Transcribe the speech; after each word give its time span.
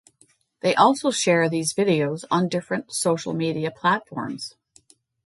They 0.61 0.73
also 0.73 1.11
share 1.11 1.47
these 1.47 1.75
videos 1.75 2.25
on 2.31 2.49
different 2.49 2.91
social 2.91 3.35
media 3.35 3.69
platforms. 3.69 4.55